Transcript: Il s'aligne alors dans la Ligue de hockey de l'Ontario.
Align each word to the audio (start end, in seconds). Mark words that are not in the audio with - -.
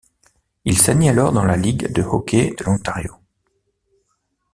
Il 0.65 0.79
s'aligne 0.79 1.09
alors 1.11 1.31
dans 1.31 1.43
la 1.45 1.55
Ligue 1.55 1.93
de 1.93 2.01
hockey 2.01 2.55
de 2.57 2.63
l'Ontario. 2.63 3.13